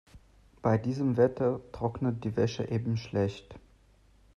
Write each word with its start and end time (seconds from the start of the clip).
Bei 0.63 0.79
diesem 0.79 1.15
Wetter 1.15 1.59
trocknet 1.73 2.23
die 2.23 2.35
Wäsche 2.35 2.67
eben 2.67 2.97
schlecht. 2.97 3.53